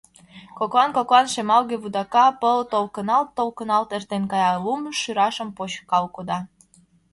[0.57, 6.39] Коклан-коклан шемалге вудака пыл толкыналт-толкыналт эртен кая: лум шӱрашым почкал кода.